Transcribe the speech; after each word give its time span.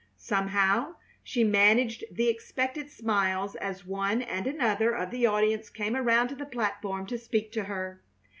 Somehow 0.17 0.95
she 1.23 1.43
managed 1.43 2.03
the 2.09 2.27
expected 2.27 2.89
smiles 2.89 3.55
as 3.57 3.85
one 3.85 4.23
and 4.23 4.47
another 4.47 4.95
of 4.95 5.11
the 5.11 5.27
audience 5.27 5.69
came 5.69 5.95
around 5.95 6.29
to 6.29 6.35
the 6.35 6.43
platform 6.47 7.05
to 7.05 7.19
speak 7.19 7.51
to 7.51 7.65
her. 7.65 8.01